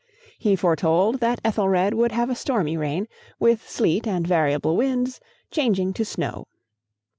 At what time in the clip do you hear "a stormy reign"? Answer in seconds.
2.31-3.07